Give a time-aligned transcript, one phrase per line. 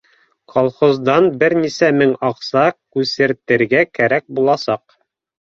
[0.51, 2.65] Колхоздан бер нисә мең аҡса
[2.97, 4.99] күсертергә кәрәк буласаҡ